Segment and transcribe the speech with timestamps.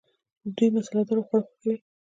[0.55, 1.75] دوی مساله دار خواړه خوښوي.